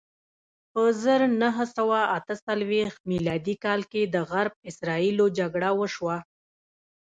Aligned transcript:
په 0.71 0.81
زر 1.03 1.21
نه 1.41 1.49
سوه 1.75 1.99
اته 2.17 2.33
څلویښت 2.45 2.99
میلادي 3.11 3.55
کال 3.63 3.81
کې 3.91 4.01
د 4.05 4.15
عرب 4.31 4.53
اسراییلو 4.69 5.25
جګړه 5.39 5.69
وشوه. 5.79 6.17